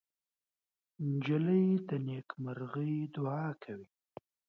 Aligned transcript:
نجلۍ 1.09 1.65
د 1.87 1.89
نیکمرغۍ 2.07 2.95
دعا 3.15 3.45
کوي. 3.63 3.89